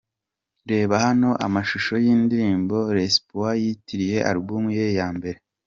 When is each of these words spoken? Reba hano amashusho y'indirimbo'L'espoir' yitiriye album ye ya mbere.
Reba 0.69 0.95
hano 1.05 1.29
amashusho 1.45 1.93
y'indirimbo'L'espoir' 2.03 3.59
yitiriye 3.63 4.17
album 4.31 4.63
ye 4.77 4.85
ya 4.99 5.07
mbere. 5.17 5.37